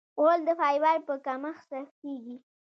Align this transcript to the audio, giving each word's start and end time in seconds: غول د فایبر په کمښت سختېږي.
غول 0.19 0.39
د 0.45 0.49
فایبر 0.59 0.97
په 1.07 1.13
کمښت 1.25 1.63
سختېږي. 1.69 2.37